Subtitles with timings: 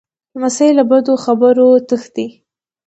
[0.33, 2.27] لمسی له بدو خبرو تښتي.